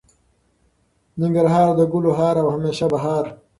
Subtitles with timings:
[1.19, 3.25] ننګرهار د ګلو هار او همیشه بهار.